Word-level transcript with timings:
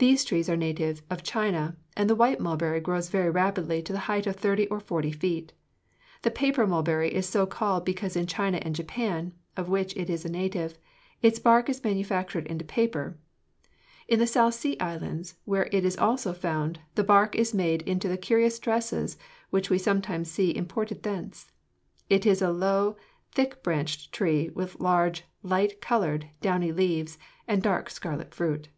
These 0.00 0.24
trees 0.24 0.48
are 0.48 0.56
natives 0.56 1.02
of 1.10 1.24
China, 1.24 1.76
and 1.96 2.08
the 2.08 2.14
white 2.14 2.38
mulberry 2.38 2.78
grows 2.78 3.10
very 3.10 3.30
rapidly 3.30 3.82
to 3.82 3.92
the 3.92 3.98
height 4.06 4.28
of 4.28 4.36
thirty 4.36 4.68
or 4.68 4.78
forty 4.78 5.10
feet. 5.10 5.52
The 6.22 6.30
paper 6.30 6.68
mulberry 6.68 7.12
is 7.12 7.28
so 7.28 7.46
called 7.46 7.84
because 7.84 8.14
in 8.14 8.28
China 8.28 8.58
and 8.58 8.76
Japan 8.76 9.32
of 9.56 9.68
which 9.68 9.96
it 9.96 10.08
is 10.08 10.24
a 10.24 10.28
native 10.28 10.78
its 11.20 11.40
bark 11.40 11.68
is 11.68 11.82
manufactured 11.82 12.46
into 12.46 12.64
paper. 12.64 13.18
In 14.06 14.20
the 14.20 14.26
South 14.28 14.54
Sea 14.54 14.78
Islands, 14.78 15.34
where 15.46 15.68
it 15.72 15.84
is 15.84 15.98
also 15.98 16.32
found, 16.32 16.78
the 16.94 17.02
bark 17.02 17.34
is 17.34 17.52
made 17.52 17.82
into 17.82 18.06
the 18.06 18.16
curious 18.16 18.60
dresses 18.60 19.16
which 19.50 19.68
we 19.68 19.78
sometimes 19.78 20.30
see 20.30 20.54
imported 20.54 21.02
thence. 21.02 21.50
It 22.08 22.24
is 22.24 22.40
a 22.40 22.52
low, 22.52 22.96
thick 23.32 23.64
branched 23.64 24.12
tree 24.12 24.48
with 24.50 24.78
large 24.78 25.24
light 25.42 25.80
colored 25.80 26.30
downy 26.40 26.70
leaves 26.70 27.18
and 27.48 27.60
dark 27.64 27.90
scarlet 27.90 28.32
fruit." 28.32 28.68